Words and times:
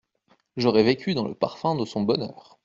J'aurais 0.57 0.81
vécu 0.81 1.13
dans 1.13 1.27
le 1.27 1.35
parfum 1.35 1.75
de 1.75 1.85
son 1.85 2.01
bonheur. 2.01 2.17